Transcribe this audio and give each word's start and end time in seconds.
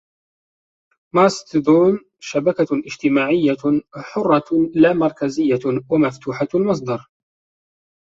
ماستدون 1.15 1.99
شبكة 2.19 2.67
اجتماعية 2.85 3.57
حرة 3.95 4.43
لامركزية 4.75 5.59
و 5.91 5.97
مفتوحة 5.97 6.47
المصدر 6.55 7.07